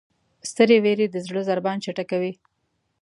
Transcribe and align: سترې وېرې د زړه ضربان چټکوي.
سترې 0.49 0.77
وېرې 0.83 1.07
د 1.11 1.15
زړه 1.25 1.41
ضربان 1.49 1.77
چټکوي. 1.83 2.33